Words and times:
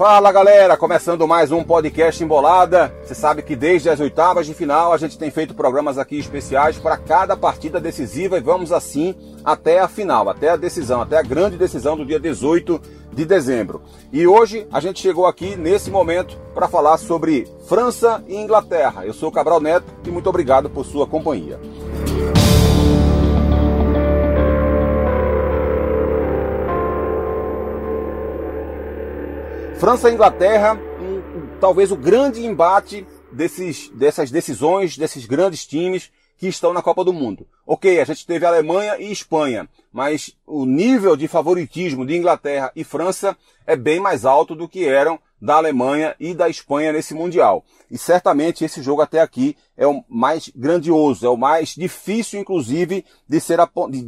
Fala 0.00 0.32
galera, 0.32 0.78
começando 0.78 1.28
mais 1.28 1.52
um 1.52 1.62
podcast 1.62 2.24
Embolada. 2.24 2.90
Você 3.04 3.14
sabe 3.14 3.42
que 3.42 3.54
desde 3.54 3.90
as 3.90 4.00
oitavas 4.00 4.46
de 4.46 4.54
final 4.54 4.94
a 4.94 4.96
gente 4.96 5.18
tem 5.18 5.30
feito 5.30 5.52
programas 5.54 5.98
aqui 5.98 6.18
especiais 6.18 6.78
para 6.78 6.96
cada 6.96 7.36
partida 7.36 7.78
decisiva 7.78 8.38
e 8.38 8.40
vamos 8.40 8.72
assim 8.72 9.14
até 9.44 9.78
a 9.78 9.86
final, 9.86 10.30
até 10.30 10.48
a 10.48 10.56
decisão, 10.56 11.02
até 11.02 11.18
a 11.18 11.22
grande 11.22 11.58
decisão 11.58 11.98
do 11.98 12.06
dia 12.06 12.18
18 12.18 12.80
de 13.12 13.26
dezembro. 13.26 13.82
E 14.10 14.26
hoje 14.26 14.66
a 14.72 14.80
gente 14.80 15.02
chegou 15.02 15.26
aqui 15.26 15.54
nesse 15.54 15.90
momento 15.90 16.38
para 16.54 16.66
falar 16.66 16.96
sobre 16.96 17.46
França 17.68 18.24
e 18.26 18.36
Inglaterra. 18.36 19.04
Eu 19.04 19.12
sou 19.12 19.30
Cabral 19.30 19.60
Neto 19.60 19.92
e 20.06 20.10
muito 20.10 20.30
obrigado 20.30 20.70
por 20.70 20.86
sua 20.86 21.06
companhia. 21.06 21.60
França 29.80 30.10
e 30.10 30.12
Inglaterra, 30.12 30.74
um, 31.00 31.58
talvez 31.58 31.90
o 31.90 31.96
grande 31.96 32.44
embate 32.44 33.06
desses, 33.32 33.88
dessas 33.88 34.30
decisões, 34.30 34.98
desses 34.98 35.24
grandes 35.24 35.66
times 35.66 36.10
que 36.36 36.46
estão 36.46 36.74
na 36.74 36.82
Copa 36.82 37.02
do 37.02 37.14
Mundo. 37.14 37.46
Ok, 37.66 37.98
a 37.98 38.04
gente 38.04 38.26
teve 38.26 38.44
Alemanha 38.44 38.98
e 38.98 39.10
Espanha, 39.10 39.66
mas 39.90 40.36
o 40.46 40.66
nível 40.66 41.16
de 41.16 41.26
favoritismo 41.26 42.04
de 42.04 42.14
Inglaterra 42.14 42.70
e 42.76 42.84
França 42.84 43.34
é 43.66 43.74
bem 43.74 43.98
mais 43.98 44.26
alto 44.26 44.54
do 44.54 44.68
que 44.68 44.84
eram 44.84 45.18
da 45.40 45.54
Alemanha 45.54 46.14
e 46.20 46.34
da 46.34 46.46
Espanha 46.46 46.92
nesse 46.92 47.14
Mundial. 47.14 47.64
E 47.90 47.96
certamente 47.96 48.62
esse 48.62 48.82
jogo 48.82 49.00
até 49.00 49.22
aqui 49.22 49.56
é 49.78 49.86
o 49.86 50.04
mais 50.06 50.52
grandioso, 50.54 51.24
é 51.24 51.30
o 51.30 51.38
mais 51.38 51.70
difícil, 51.70 52.38
inclusive, 52.38 53.02
de 53.26 53.40
ser 53.40 53.58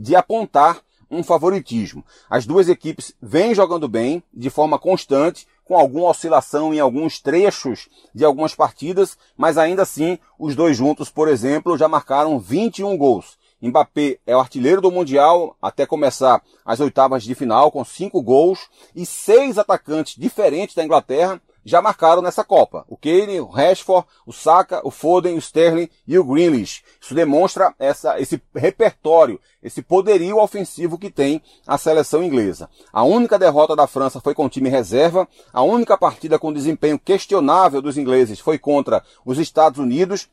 de 0.03 0.15
apontar 0.15 0.83
um 1.13 1.23
favoritismo. 1.23 2.05
As 2.29 2.47
duas 2.47 2.69
equipes 2.69 3.15
vêm 3.21 3.55
jogando 3.55 3.87
bem, 3.87 4.23
de 4.33 4.49
forma 4.49 4.79
constante, 4.79 5.47
com 5.73 5.79
alguma 5.79 6.11
oscilação 6.11 6.75
em 6.75 6.81
alguns 6.81 7.19
trechos 7.19 7.89
de 8.15 8.27
algumas 8.27 8.55
partidas, 8.55 9.17
mas 9.35 9.57
ainda 9.57 9.81
assim, 9.81 10.19
os 10.39 10.55
dois 10.55 10.77
juntos, 10.77 11.09
por 11.09 11.29
exemplo, 11.29 11.79
já 11.79 11.89
marcaram 11.89 12.39
21 12.39 12.95
gols. 12.99 13.39
Mbappé 13.59 14.19
é 14.27 14.37
o 14.37 14.39
artilheiro 14.39 14.83
do 14.83 14.91
Mundial 14.91 15.57
até 15.63 15.87
começar 15.87 16.43
as 16.63 16.79
oitavas 16.79 17.23
de 17.23 17.35
final 17.35 17.71
com 17.71 17.83
cinco 17.87 18.21
gols 18.21 18.69
e 18.95 19.07
seis 19.07 19.57
atacantes 19.57 20.15
diferentes 20.15 20.75
da 20.75 20.85
Inglaterra 20.85 21.41
já 21.65 21.81
marcaram 21.81 22.23
nessa 22.23 22.45
Copa. 22.45 22.85
O 22.89 22.97
Kane, 22.97 23.41
o 23.41 23.47
Rashford, 23.47 24.07
o 24.27 24.33
Saka, 24.33 24.81
o 24.85 24.91
Foden, 24.91 25.35
o 25.35 25.39
Sterling 25.39 25.89
e 26.07 26.19
o 26.19 26.25
Grealish. 26.25 26.83
Isso 27.01 27.15
demonstra 27.15 27.75
essa, 27.79 28.21
esse 28.21 28.41
repertório, 28.55 29.41
esse 29.63 29.83
poderio 29.83 30.39
ofensivo 30.39 30.99
que 30.99 31.11
tem 31.11 31.43
a 31.67 31.79
seleção 31.79 32.23
inglesa. 32.23 32.69
A 32.93 33.05
única 33.05 33.39
derrota 33.39 33.77
da 33.77 33.87
França 33.87 34.21
foi 34.21 34.35
com 34.35 34.47
o 34.47 34.51
time 34.51 34.69
reserva. 34.69 35.29
A 35.53 35.63
única 35.63 35.97
partida 35.97 36.39
com 36.39 36.53
desempenho 36.53 36.99
questionável 36.99 37.81
dos 37.81 37.97
ingleses 37.97 38.41
foi 38.41 38.59
contra 38.59 39.03
os 39.25 39.39
Estados 39.39 39.79
Unidos. 39.79 40.29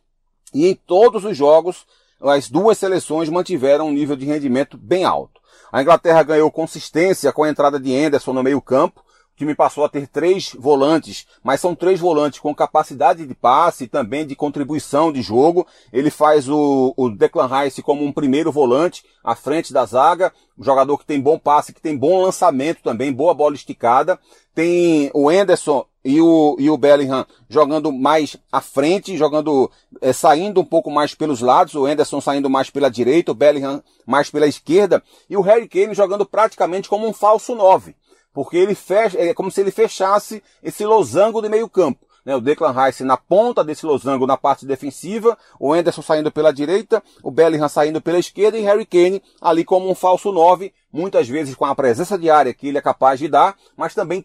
E 0.53 0.67
em 0.67 0.73
todos 0.73 1.25
os 1.25 1.37
jogos, 1.37 1.85
as 2.21 2.49
duas 2.49 2.77
seleções 2.77 3.29
mantiveram 3.29 3.87
um 3.87 3.93
nível 3.93 4.15
de 4.15 4.25
rendimento 4.25 4.77
bem 4.77 5.05
alto. 5.05 5.39
A 5.71 5.81
Inglaterra 5.81 6.23
ganhou 6.23 6.51
consistência 6.51 7.31
com 7.31 7.43
a 7.43 7.49
entrada 7.49 7.79
de 7.79 7.95
Anderson 7.95 8.33
no 8.33 8.43
meio 8.43 8.59
campo, 8.59 9.03
time 9.39 9.55
passou 9.55 9.85
a 9.85 9.89
ter 9.89 10.05
três 10.05 10.51
volantes, 10.53 11.25
mas 11.41 11.61
são 11.61 11.73
três 11.73 11.97
volantes 11.97 12.39
com 12.39 12.53
capacidade 12.53 13.25
de 13.25 13.33
passe 13.33 13.85
e 13.85 13.87
também 13.87 14.27
de 14.27 14.35
contribuição 14.35 15.13
de 15.13 15.21
jogo. 15.21 15.65
Ele 15.93 16.11
faz 16.11 16.49
o, 16.49 16.93
o 16.97 17.09
Declan 17.09 17.47
Rice 17.47 17.81
como 17.81 18.03
um 18.03 18.11
primeiro 18.11 18.51
volante 18.51 19.03
à 19.23 19.35
frente 19.35 19.71
da 19.71 19.85
zaga, 19.85 20.33
um 20.57 20.63
jogador 20.63 20.97
que 20.97 21.05
tem 21.05 21.21
bom 21.21 21.39
passe, 21.39 21.73
que 21.73 21.81
tem 21.81 21.97
bom 21.97 22.21
lançamento 22.21 22.83
também, 22.83 23.13
boa 23.13 23.33
bola 23.33 23.55
esticada. 23.55 24.19
Tem 24.53 25.09
o 25.13 25.29
Anderson 25.29 25.85
e 26.03 26.19
o, 26.19 26.57
e 26.59 26.69
o 26.69 26.75
Bellingham 26.75 27.25
jogando 27.47 27.93
mais 27.93 28.35
à 28.51 28.59
frente, 28.59 29.15
jogando, 29.15 29.71
é, 30.01 30.11
saindo 30.11 30.59
um 30.59 30.65
pouco 30.65 30.91
mais 30.91 31.15
pelos 31.15 31.39
lados, 31.39 31.75
o 31.75 31.85
Anderson 31.85 32.19
saindo 32.19 32.49
mais 32.49 32.69
pela 32.69 32.91
direita, 32.91 33.31
o 33.31 33.35
Bellingham 33.35 33.81
mais 34.05 34.29
pela 34.29 34.47
esquerda, 34.47 35.01
e 35.29 35.37
o 35.37 35.41
Harry 35.41 35.67
Kane 35.67 35.93
jogando 35.93 36.25
praticamente 36.25 36.89
como 36.89 37.07
um 37.07 37.13
falso 37.13 37.55
9 37.55 37.95
porque 38.39 38.55
ele 38.55 38.73
fecha, 38.73 39.19
é 39.19 39.33
como 39.33 39.51
se 39.51 39.59
ele 39.59 39.69
fechasse 39.69 40.41
esse 40.63 40.85
losango 40.85 41.41
de 41.41 41.49
meio 41.49 41.67
campo. 41.67 42.07
Né? 42.23 42.33
O 42.33 42.39
Declan 42.39 42.71
Rice 42.71 43.03
na 43.03 43.17
ponta 43.17 43.65
desse 43.65 43.85
losango 43.85 44.25
na 44.25 44.37
parte 44.37 44.65
defensiva, 44.65 45.37
o 45.59 45.73
Anderson 45.73 46.01
saindo 46.01 46.31
pela 46.31 46.53
direita, 46.53 47.03
o 47.21 47.31
Bellingham 47.31 47.67
saindo 47.67 47.99
pela 47.99 48.17
esquerda 48.17 48.57
e 48.57 48.61
Harry 48.61 48.85
Kane 48.85 49.21
ali 49.41 49.65
como 49.65 49.89
um 49.89 49.93
falso 49.93 50.31
9, 50.31 50.73
muitas 50.89 51.27
vezes 51.27 51.53
com 51.53 51.65
a 51.65 51.75
presença 51.75 52.17
de 52.17 52.29
área 52.29 52.53
que 52.53 52.69
ele 52.69 52.77
é 52.77 52.81
capaz 52.81 53.19
de 53.19 53.27
dar, 53.27 53.57
mas 53.75 53.93
também 53.93 54.23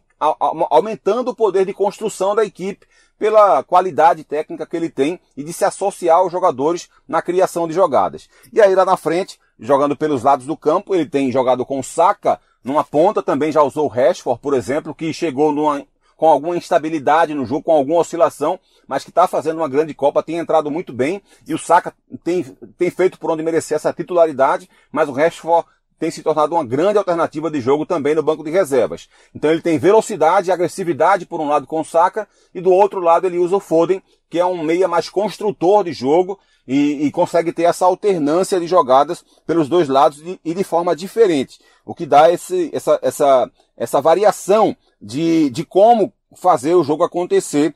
aumentando 0.70 1.32
o 1.32 1.34
poder 1.34 1.66
de 1.66 1.75
construção 1.75 2.36
da 2.36 2.44
equipe 2.44 2.86
pela 3.19 3.64
qualidade 3.64 4.22
técnica 4.22 4.64
que 4.64 4.76
ele 4.76 4.91
tem 4.91 5.19
e 5.36 5.42
de 5.42 5.52
se 5.52 5.64
associar 5.64 6.19
aos 6.19 6.31
jogadores 6.31 6.88
na 7.08 7.20
criação 7.20 7.66
de 7.66 7.75
jogadas. 7.75 8.28
E 8.52 8.60
aí 8.60 8.76
lá 8.76 8.84
na 8.84 8.96
frente, 8.96 9.41
jogando 9.58 9.96
pelos 9.96 10.22
lados 10.22 10.46
do 10.46 10.56
campo, 10.56 10.94
ele 10.94 11.06
tem 11.06 11.32
jogado 11.32 11.66
com 11.66 11.82
Saka 11.82 12.38
numa 12.64 12.82
ponta 12.82 13.22
também 13.22 13.52
já 13.52 13.62
usou 13.62 13.84
o 13.84 13.88
Rashford, 13.88 14.41
por 14.41 14.54
exemplo, 14.54 14.94
que 14.94 15.12
chegou 15.12 15.52
numa, 15.52 15.86
com 16.16 16.26
alguma 16.26 16.56
instabilidade 16.56 17.34
no 17.34 17.44
jogo, 17.44 17.64
com 17.64 17.72
alguma 17.72 18.00
oscilação, 18.00 18.58
mas 18.86 19.04
que 19.04 19.10
está 19.10 19.28
fazendo 19.28 19.58
uma 19.58 19.69
grande 19.69 19.92
Copa, 19.92 20.22
tem 20.22 20.38
entrado 20.38 20.70
muito 20.70 20.92
bem, 20.92 21.22
e 21.47 21.54
o 21.54 21.58
Saka 21.58 21.92
tem, 22.22 22.42
tem 22.78 22.91
feito 22.91 23.19
por 23.19 23.30
onde 23.30 23.42
merecer 23.42 23.76
essa 23.76 23.92
titularidade, 23.92 24.69
mas 24.91 25.08
o 25.08 25.12
Rashford 25.12 25.69
tem 25.99 26.10
se 26.10 26.22
tornado 26.22 26.55
uma 26.55 26.65
grande 26.65 26.99
alternativa 26.99 27.50
de 27.50 27.60
jogo 27.60 27.87
também 27.87 28.15
no 28.15 28.22
banco 28.22 28.44
de 28.44 28.50
reservas. 28.50 29.09
Então 29.34 29.50
ele 29.50 29.62
tem 29.62 29.78
velocidade 29.78 30.49
e 30.49 30.53
agressividade 30.53 31.27
por 31.27 31.41
um 31.41 31.49
lado 31.49 31.66
com 31.66 31.81
o 31.81 31.84
Saka, 31.84 32.28
e 32.55 32.60
do 32.60 32.71
outro 32.72 33.00
lado 33.00 33.27
ele 33.27 33.38
usa 33.38 33.56
o 33.56 33.60
Foden, 33.60 34.03
que 34.28 34.38
é 34.38 34.47
um 34.47 34.62
meia 34.62 34.88
mais 34.88 35.09
construtor 35.09 35.84
de 35.84 35.93
jogo, 35.93 36.38
e, 36.66 37.06
e, 37.06 37.10
consegue 37.10 37.53
ter 37.53 37.65
essa 37.65 37.84
alternância 37.84 38.59
de 38.59 38.66
jogadas 38.66 39.22
pelos 39.47 39.69
dois 39.69 39.87
lados 39.87 40.21
e, 40.21 40.41
e 40.43 40.55
de 40.55 40.65
forma 40.65 40.97
diferente. 40.97 41.60
O 41.84 41.94
que 41.94 42.06
dá 42.06 42.31
esse, 42.32 42.71
essa, 42.72 42.99
essa, 43.03 43.50
essa 43.76 44.00
variação 44.00 44.75
de, 45.00 45.50
de 45.50 45.62
como 45.65 46.11
fazer 46.34 46.75
o 46.75 46.82
jogo 46.82 47.05
acontecer 47.05 47.75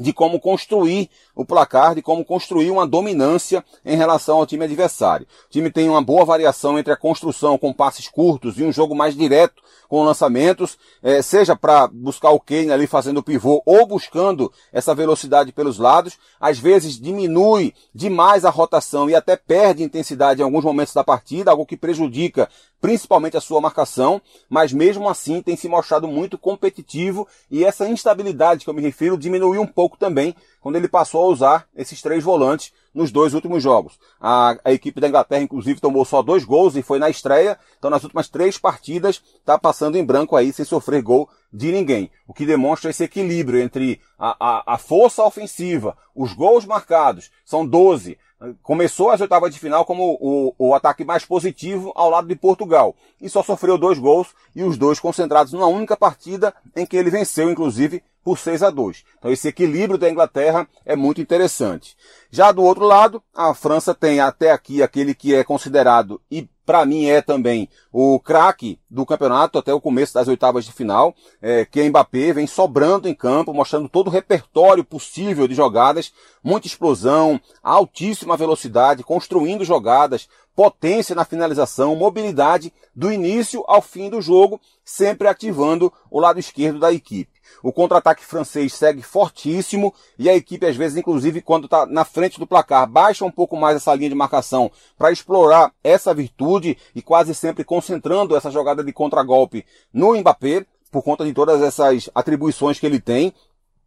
de 0.00 0.12
como 0.12 0.40
construir 0.40 1.10
o 1.34 1.44
placar, 1.44 1.94
de 1.94 2.02
como 2.02 2.24
construir 2.24 2.70
uma 2.70 2.86
dominância 2.86 3.64
em 3.84 3.96
relação 3.96 4.38
ao 4.38 4.46
time 4.46 4.64
adversário. 4.64 5.26
O 5.46 5.50
time 5.50 5.70
tem 5.70 5.88
uma 5.88 6.02
boa 6.02 6.24
variação 6.24 6.78
entre 6.78 6.92
a 6.92 6.96
construção 6.96 7.58
com 7.58 7.72
passes 7.72 8.08
curtos 8.08 8.58
e 8.58 8.64
um 8.64 8.72
jogo 8.72 8.94
mais 8.94 9.16
direto 9.16 9.62
com 9.88 10.04
lançamentos, 10.04 10.76
é, 11.02 11.22
seja 11.22 11.56
para 11.56 11.86
buscar 11.86 12.30
o 12.30 12.40
Kane 12.40 12.70
ali 12.70 12.86
fazendo 12.86 13.18
o 13.18 13.22
pivô 13.22 13.62
ou 13.64 13.86
buscando 13.86 14.52
essa 14.70 14.94
velocidade 14.94 15.50
pelos 15.50 15.78
lados. 15.78 16.18
Às 16.38 16.58
vezes 16.58 17.00
diminui 17.00 17.72
demais 17.94 18.44
a 18.44 18.50
rotação 18.50 19.08
e 19.08 19.14
até 19.14 19.34
perde 19.34 19.82
intensidade 19.82 20.40
em 20.40 20.44
alguns 20.44 20.62
momentos 20.62 20.92
da 20.92 21.02
partida, 21.02 21.50
algo 21.50 21.64
que 21.64 21.76
prejudica 21.76 22.50
principalmente 22.80 23.36
a 23.36 23.40
sua 23.40 23.60
marcação, 23.60 24.20
mas 24.48 24.72
mesmo 24.72 25.08
assim 25.08 25.42
tem 25.42 25.56
se 25.56 25.68
mostrado 25.68 26.06
muito 26.06 26.38
competitivo 26.38 27.26
e 27.50 27.64
essa 27.64 27.88
instabilidade 27.88 28.64
que 28.64 28.70
eu 28.70 28.74
me 28.74 28.82
refiro 28.82 29.16
diminuiu 29.16 29.62
um 29.62 29.66
pouco 29.66 29.96
também 29.96 30.34
quando 30.60 30.76
ele 30.76 30.88
passou 30.88 31.24
a 31.24 31.28
usar 31.28 31.68
esses 31.74 32.00
três 32.02 32.22
volantes 32.22 32.72
nos 32.94 33.12
dois 33.12 33.34
últimos 33.34 33.62
jogos. 33.62 33.98
A, 34.20 34.56
a 34.64 34.72
equipe 34.72 35.00
da 35.00 35.08
Inglaterra, 35.08 35.42
inclusive, 35.42 35.80
tomou 35.80 36.04
só 36.04 36.20
dois 36.20 36.44
gols 36.44 36.76
e 36.76 36.82
foi 36.82 36.98
na 36.98 37.08
estreia, 37.08 37.58
então 37.78 37.90
nas 37.90 38.02
últimas 38.02 38.28
três 38.28 38.58
partidas 38.58 39.22
está 39.38 39.58
passando 39.58 39.96
em 39.96 40.04
branco 40.04 40.34
aí 40.34 40.52
sem 40.52 40.64
sofrer 40.64 41.02
gol 41.02 41.28
de 41.52 41.70
ninguém. 41.72 42.10
O 42.26 42.34
que 42.34 42.44
demonstra 42.44 42.90
esse 42.90 43.04
equilíbrio 43.04 43.60
entre 43.60 44.00
a, 44.18 44.36
a, 44.38 44.74
a 44.74 44.78
força 44.78 45.22
ofensiva, 45.22 45.96
os 46.14 46.32
gols 46.32 46.64
marcados, 46.64 47.30
são 47.44 47.64
12, 47.64 48.18
começou 48.62 49.10
as 49.10 49.20
oitavas 49.20 49.52
de 49.52 49.58
final 49.58 49.84
como 49.84 50.16
o, 50.20 50.54
o 50.58 50.74
ataque 50.74 51.04
mais 51.04 51.24
positivo 51.24 51.92
ao 51.94 52.10
lado 52.10 52.28
de 52.28 52.36
Portugal. 52.36 52.94
E 53.20 53.28
só 53.28 53.42
sofreu 53.42 53.76
dois 53.76 53.98
gols 53.98 54.28
e 54.54 54.62
os 54.62 54.76
dois 54.76 55.00
concentrados 55.00 55.52
numa 55.52 55.66
única 55.66 55.96
partida 55.96 56.54
em 56.76 56.86
que 56.86 56.96
ele 56.96 57.10
venceu, 57.10 57.50
inclusive, 57.50 58.02
por 58.22 58.38
6 58.38 58.62
a 58.62 58.70
2. 58.70 59.04
Então 59.18 59.30
esse 59.30 59.48
equilíbrio 59.48 59.98
da 59.98 60.10
Inglaterra 60.10 60.68
é 60.84 60.94
muito 60.94 61.20
interessante. 61.20 61.96
Já 62.30 62.52
do 62.52 62.62
outro 62.62 62.84
lado, 62.84 63.22
a 63.34 63.54
França 63.54 63.94
tem 63.94 64.20
até 64.20 64.50
aqui 64.50 64.82
aquele 64.82 65.14
que 65.14 65.34
é 65.34 65.42
considerado 65.42 66.20
e 66.30 66.48
para 66.68 66.84
mim 66.84 67.06
é 67.06 67.22
também 67.22 67.66
o 67.90 68.20
craque 68.20 68.78
do 68.90 69.06
campeonato 69.06 69.58
até 69.58 69.72
o 69.72 69.80
começo 69.80 70.12
das 70.12 70.28
oitavas 70.28 70.66
de 70.66 70.72
final, 70.72 71.14
é, 71.40 71.64
que 71.64 71.80
é 71.80 71.88
Mbappé, 71.88 72.34
vem 72.34 72.46
sobrando 72.46 73.08
em 73.08 73.14
campo, 73.14 73.54
mostrando 73.54 73.88
todo 73.88 74.08
o 74.08 74.10
repertório 74.10 74.84
possível 74.84 75.48
de 75.48 75.54
jogadas, 75.54 76.12
muita 76.44 76.66
explosão, 76.66 77.40
altíssima 77.62 78.36
velocidade, 78.36 79.02
construindo 79.02 79.64
jogadas, 79.64 80.28
potência 80.54 81.14
na 81.14 81.24
finalização, 81.24 81.96
mobilidade 81.96 82.70
do 82.94 83.10
início 83.10 83.64
ao 83.66 83.80
fim 83.80 84.10
do 84.10 84.20
jogo, 84.20 84.60
sempre 84.84 85.26
ativando 85.26 85.90
o 86.10 86.20
lado 86.20 86.38
esquerdo 86.38 86.78
da 86.78 86.92
equipe. 86.92 87.37
O 87.62 87.72
contra-ataque 87.72 88.24
francês 88.24 88.72
segue 88.74 89.02
fortíssimo 89.02 89.94
e 90.18 90.28
a 90.28 90.34
equipe, 90.34 90.66
às 90.66 90.76
vezes, 90.76 90.96
inclusive, 90.96 91.42
quando 91.42 91.64
está 91.64 91.86
na 91.86 92.04
frente 92.04 92.38
do 92.38 92.46
placar, 92.46 92.88
baixa 92.88 93.24
um 93.24 93.30
pouco 93.30 93.56
mais 93.56 93.76
essa 93.76 93.94
linha 93.94 94.08
de 94.08 94.14
marcação 94.14 94.70
para 94.96 95.10
explorar 95.10 95.72
essa 95.82 96.14
virtude 96.14 96.76
e 96.94 97.02
quase 97.02 97.34
sempre 97.34 97.64
concentrando 97.64 98.36
essa 98.36 98.50
jogada 98.50 98.82
de 98.84 98.92
contragolpe 98.92 99.64
no 99.92 100.16
Mbappé 100.16 100.66
por 100.90 101.02
conta 101.02 101.24
de 101.24 101.32
todas 101.32 101.60
essas 101.62 102.08
atribuições 102.14 102.78
que 102.78 102.86
ele 102.86 103.00
tem. 103.00 103.32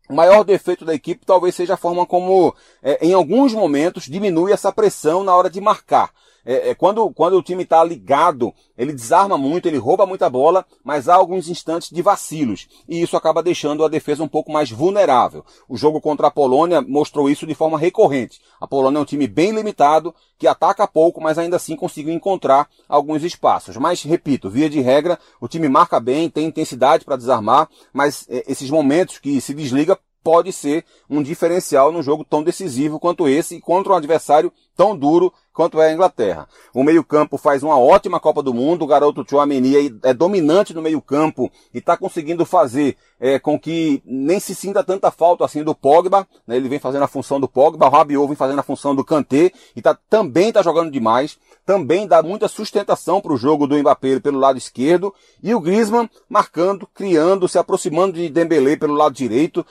O 0.09 0.13
maior 0.13 0.43
defeito 0.43 0.83
da 0.83 0.93
equipe 0.93 1.25
talvez 1.25 1.55
seja 1.55 1.75
a 1.75 1.77
forma 1.77 2.05
como, 2.05 2.53
é, 2.83 3.05
em 3.05 3.13
alguns 3.13 3.53
momentos, 3.53 4.05
diminui 4.05 4.51
essa 4.51 4.71
pressão 4.71 5.23
na 5.23 5.35
hora 5.35 5.49
de 5.49 5.61
marcar. 5.61 6.11
É, 6.45 6.69
é, 6.69 6.75
quando, 6.75 7.09
quando 7.11 7.37
o 7.37 7.43
time 7.43 7.63
está 7.63 7.83
ligado, 7.83 8.53
ele 8.77 8.93
desarma 8.93 9.37
muito, 9.37 9.67
ele 9.67 9.77
rouba 9.77 10.05
muita 10.05 10.29
bola, 10.29 10.65
mas 10.83 11.07
há 11.07 11.15
alguns 11.15 11.47
instantes 11.47 11.89
de 11.89 12.01
vacilos. 12.01 12.67
E 12.87 13.01
isso 13.01 13.15
acaba 13.15 13.43
deixando 13.43 13.83
a 13.83 13.87
defesa 13.87 14.23
um 14.23 14.27
pouco 14.27 14.51
mais 14.51 14.71
vulnerável. 14.71 15.45
O 15.69 15.77
jogo 15.77 16.01
contra 16.01 16.27
a 16.27 16.31
Polônia 16.31 16.81
mostrou 16.81 17.29
isso 17.29 17.45
de 17.45 17.53
forma 17.53 17.77
recorrente. 17.77 18.41
A 18.59 18.67
Polônia 18.67 18.97
é 18.99 19.01
um 19.01 19.05
time 19.05 19.27
bem 19.27 19.51
limitado, 19.51 20.13
que 20.37 20.47
ataca 20.47 20.87
pouco, 20.87 21.21
mas 21.21 21.37
ainda 21.37 21.57
assim 21.57 21.75
conseguiu 21.75 22.13
encontrar 22.13 22.67
alguns 22.89 23.23
espaços. 23.23 23.77
Mas, 23.77 24.01
repito, 24.01 24.49
via 24.49 24.69
de 24.69 24.81
regra, 24.81 25.19
o 25.39 25.47
time 25.47 25.69
marca 25.69 25.99
bem, 25.99 26.29
tem 26.29 26.47
intensidade 26.47 27.05
para 27.05 27.15
desarmar, 27.15 27.69
mas 27.93 28.25
é, 28.27 28.43
esses 28.47 28.69
momentos 28.69 29.19
que 29.19 29.39
se 29.39 29.53
desliga 29.53 29.97
pode 30.23 30.53
ser 30.53 30.85
um 31.09 31.21
diferencial 31.21 31.91
num 31.91 32.03
jogo 32.03 32.23
tão 32.23 32.43
decisivo 32.43 32.99
quanto 32.99 33.27
esse 33.27 33.55
e 33.55 33.61
contra 33.61 33.93
um 33.93 33.95
adversário 33.95 34.51
tão 34.75 34.95
duro 34.95 35.33
quanto 35.53 35.81
é 35.81 35.89
a 35.89 35.93
Inglaterra. 35.93 36.47
O 36.73 36.83
meio-campo 36.83 37.37
faz 37.37 37.61
uma 37.61 37.77
ótima 37.77 38.19
Copa 38.19 38.41
do 38.41 38.53
Mundo, 38.53 38.83
o 38.83 38.87
garoto 38.87 39.25
Chouameni 39.29 39.99
é 40.03 40.13
dominante 40.13 40.73
no 40.73 40.81
meio-campo 40.81 41.51
e 41.73 41.79
está 41.79 41.97
conseguindo 41.97 42.45
fazer 42.45 42.95
é, 43.19 43.37
com 43.37 43.59
que 43.59 44.01
nem 44.05 44.39
se 44.39 44.55
sinta 44.55 44.83
tanta 44.83 45.11
falta 45.11 45.45
assim 45.45 45.63
do 45.63 45.75
Pogba, 45.75 46.27
né? 46.47 46.55
ele 46.55 46.69
vem 46.69 46.79
fazendo 46.79 47.03
a 47.03 47.07
função 47.07 47.39
do 47.39 47.47
Pogba, 47.47 47.85
o 47.85 47.89
Rabiot 47.89 48.27
vem 48.27 48.35
fazendo 48.35 48.59
a 48.59 48.63
função 48.63 48.95
do 48.95 49.03
Kanté 49.03 49.51
e 49.75 49.81
tá, 49.81 49.97
também 50.09 50.47
está 50.47 50.61
jogando 50.61 50.89
demais, 50.89 51.37
também 51.65 52.07
dá 52.07 52.23
muita 52.23 52.47
sustentação 52.47 53.21
para 53.21 53.33
o 53.33 53.37
jogo 53.37 53.67
do 53.67 53.77
Mbappé 53.77 54.19
pelo 54.19 54.39
lado 54.39 54.57
esquerdo 54.57 55.13
e 55.43 55.53
o 55.53 55.59
Griezmann 55.59 56.09
marcando, 56.27 56.87
criando, 56.87 57.47
se 57.47 57.57
aproximando 57.57 58.13
de 58.13 58.29
Dembélé 58.29 58.75
pelo 58.75 58.93
lado 58.93 59.13
direito, 59.13 59.65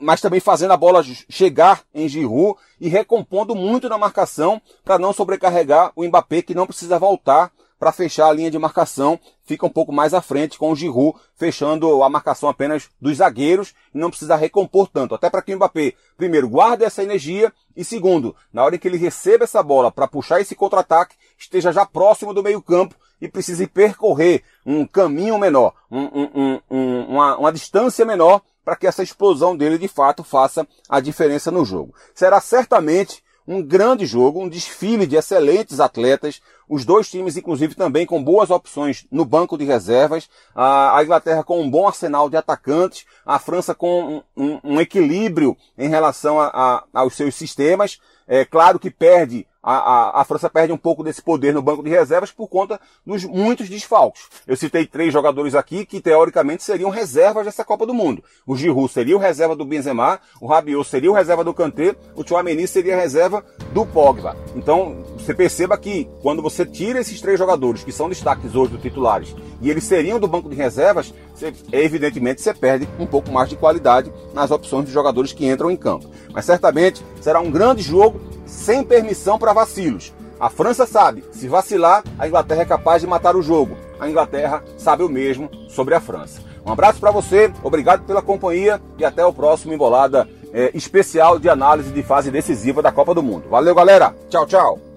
mas 0.00 0.20
também 0.20 0.40
fazendo 0.40 0.72
a 0.72 0.76
bola 0.76 1.04
chegar 1.28 1.82
em 1.94 2.08
Giroud 2.08 2.58
e 2.80 2.88
recompondo 2.88 3.54
muito 3.54 3.88
na 3.88 3.96
marcação 3.96 4.60
para 4.84 4.98
não 4.98 5.12
sobrecarregar 5.12 5.92
o 5.94 6.04
Mbappé 6.04 6.42
que 6.42 6.54
não 6.54 6.66
precisa 6.66 6.98
voltar 6.98 7.52
para 7.78 7.92
fechar 7.92 8.28
a 8.28 8.32
linha 8.32 8.50
de 8.50 8.58
marcação, 8.58 9.20
fica 9.44 9.64
um 9.64 9.70
pouco 9.70 9.92
mais 9.92 10.12
à 10.12 10.20
frente 10.20 10.58
com 10.58 10.72
o 10.72 10.76
Giroud 10.76 11.16
fechando 11.36 12.02
a 12.02 12.08
marcação 12.08 12.48
apenas 12.48 12.90
dos 13.00 13.18
zagueiros 13.18 13.72
e 13.94 13.98
não 13.98 14.10
precisa 14.10 14.34
recompor 14.34 14.88
tanto, 14.88 15.14
até 15.14 15.30
para 15.30 15.40
que 15.42 15.54
o 15.54 15.56
Mbappé, 15.56 15.94
primeiro, 16.16 16.48
guarde 16.48 16.82
essa 16.82 17.04
energia 17.04 17.52
e 17.76 17.84
segundo, 17.84 18.34
na 18.52 18.64
hora 18.64 18.76
que 18.76 18.88
ele 18.88 18.96
receba 18.96 19.44
essa 19.44 19.62
bola 19.62 19.92
para 19.92 20.08
puxar 20.08 20.40
esse 20.40 20.56
contra-ataque, 20.56 21.14
esteja 21.38 21.72
já 21.72 21.86
próximo 21.86 22.34
do 22.34 22.42
meio-campo 22.42 22.96
e 23.20 23.28
precise 23.28 23.66
percorrer 23.66 24.42
um 24.66 24.84
caminho 24.84 25.38
menor, 25.38 25.72
um, 25.90 26.02
um, 26.02 26.60
um, 26.68 27.00
uma, 27.10 27.36
uma 27.36 27.52
distância 27.52 28.04
menor 28.04 28.42
para 28.68 28.76
que 28.76 28.86
essa 28.86 29.02
explosão 29.02 29.56
dele 29.56 29.78
de 29.78 29.88
fato 29.88 30.22
faça 30.22 30.68
a 30.90 31.00
diferença 31.00 31.50
no 31.50 31.64
jogo. 31.64 31.94
Será 32.14 32.38
certamente 32.38 33.24
um 33.46 33.62
grande 33.62 34.04
jogo, 34.04 34.42
um 34.42 34.48
desfile 34.48 35.06
de 35.06 35.16
excelentes 35.16 35.80
atletas, 35.80 36.42
os 36.68 36.84
dois 36.84 37.10
times, 37.10 37.34
inclusive, 37.34 37.74
também 37.74 38.04
com 38.04 38.22
boas 38.22 38.50
opções 38.50 39.06
no 39.10 39.24
banco 39.24 39.56
de 39.56 39.64
reservas, 39.64 40.28
a 40.54 41.00
Inglaterra 41.02 41.42
com 41.42 41.62
um 41.62 41.70
bom 41.70 41.88
arsenal 41.88 42.28
de 42.28 42.36
atacantes, 42.36 43.06
a 43.24 43.38
França 43.38 43.74
com 43.74 44.22
um, 44.36 44.44
um, 44.44 44.60
um 44.62 44.80
equilíbrio 44.82 45.56
em 45.78 45.88
relação 45.88 46.38
a, 46.38 46.48
a, 46.48 46.84
aos 46.92 47.16
seus 47.16 47.36
sistemas, 47.36 47.98
é 48.26 48.44
claro 48.44 48.78
que 48.78 48.90
perde 48.90 49.46
a, 49.68 49.74
a, 49.76 50.20
a, 50.22 50.24
França 50.24 50.48
perde 50.48 50.72
um 50.72 50.78
pouco 50.78 51.04
desse 51.04 51.20
poder 51.20 51.52
no 51.52 51.60
banco 51.60 51.82
de 51.82 51.90
reservas 51.90 52.30
por 52.30 52.48
conta 52.48 52.80
dos 53.06 53.22
muitos 53.24 53.68
desfalques. 53.68 54.22
Eu 54.46 54.56
citei 54.56 54.86
três 54.86 55.12
jogadores 55.12 55.54
aqui 55.54 55.84
que 55.84 56.00
teoricamente 56.00 56.62
seriam 56.62 56.88
reservas 56.88 57.44
dessa 57.44 57.62
Copa 57.62 57.84
do 57.84 57.92
Mundo. 57.92 58.24
O 58.46 58.56
Giroud 58.56 58.90
seria 58.90 59.14
o 59.14 59.20
reserva 59.20 59.54
do 59.54 59.66
Benzema, 59.66 60.20
o 60.40 60.46
Rabiot 60.46 60.88
seria 60.88 61.10
o 61.10 61.14
reserva 61.14 61.44
do 61.44 61.52
Kanté, 61.52 61.94
o 62.16 62.26
Chouameni 62.26 62.66
seria 62.66 62.96
a 62.96 62.98
reserva 62.98 63.44
do 63.74 63.84
Pogba. 63.84 64.34
Então, 64.56 65.04
você 65.18 65.34
perceba 65.34 65.76
que 65.76 66.08
quando 66.22 66.40
você 66.40 66.64
tira 66.64 67.00
esses 67.00 67.20
três 67.20 67.38
jogadores 67.38 67.84
que 67.84 67.92
são 67.92 68.08
destaques 68.08 68.54
hoje 68.54 68.72
dos 68.72 68.80
titulares 68.80 69.36
e 69.60 69.68
eles 69.68 69.84
seriam 69.84 70.18
do 70.18 70.26
banco 70.26 70.48
de 70.48 70.56
reservas, 70.56 71.12
você, 71.34 71.52
evidentemente 71.72 72.40
você 72.40 72.54
perde 72.54 72.88
um 72.98 73.06
pouco 73.06 73.30
mais 73.30 73.50
de 73.50 73.56
qualidade 73.56 74.10
nas 74.32 74.50
opções 74.50 74.86
de 74.86 74.92
jogadores 74.92 75.34
que 75.34 75.46
entram 75.46 75.70
em 75.70 75.76
campo. 75.76 76.08
Mas 76.32 76.46
certamente 76.46 77.04
será 77.20 77.38
um 77.38 77.50
grande 77.50 77.82
jogo 77.82 78.18
sem 78.48 78.82
permissão 78.82 79.38
para 79.38 79.52
vacilos. 79.52 80.12
A 80.40 80.48
França 80.48 80.86
sabe, 80.86 81.24
se 81.32 81.46
vacilar, 81.46 82.02
a 82.18 82.26
Inglaterra 82.26 82.62
é 82.62 82.64
capaz 82.64 83.00
de 83.00 83.06
matar 83.06 83.36
o 83.36 83.42
jogo. 83.42 83.76
A 84.00 84.08
Inglaterra 84.08 84.64
sabe 84.76 85.02
o 85.02 85.08
mesmo 85.08 85.50
sobre 85.68 85.94
a 85.94 86.00
França. 86.00 86.40
Um 86.64 86.72
abraço 86.72 87.00
para 87.00 87.10
você, 87.10 87.52
obrigado 87.62 88.04
pela 88.04 88.22
companhia 88.22 88.80
e 88.98 89.04
até 89.04 89.24
o 89.24 89.32
próximo 89.32 89.72
Embolada 89.72 90.28
é, 90.52 90.70
especial 90.74 91.38
de 91.38 91.48
análise 91.48 91.90
de 91.90 92.02
fase 92.02 92.30
decisiva 92.30 92.82
da 92.82 92.92
Copa 92.92 93.14
do 93.14 93.22
Mundo. 93.22 93.48
Valeu, 93.48 93.74
galera. 93.74 94.14
Tchau, 94.28 94.46
tchau. 94.46 94.87